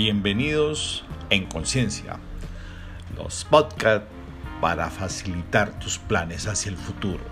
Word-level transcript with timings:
Bienvenidos 0.00 1.02
en 1.28 1.46
Conciencia, 1.46 2.20
los 3.16 3.44
podcasts 3.44 4.06
para 4.60 4.90
facilitar 4.90 5.76
tus 5.80 5.98
planes 5.98 6.46
hacia 6.46 6.70
el 6.70 6.76
futuro. 6.76 7.24